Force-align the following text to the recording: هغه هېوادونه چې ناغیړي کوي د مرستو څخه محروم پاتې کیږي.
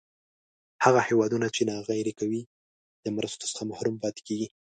هغه 0.83 0.99
هېوادونه 1.07 1.47
چې 1.55 1.61
ناغیړي 1.69 2.13
کوي 2.19 2.41
د 3.03 3.05
مرستو 3.15 3.45
څخه 3.51 3.63
محروم 3.71 3.95
پاتې 4.03 4.21
کیږي. 4.27 4.47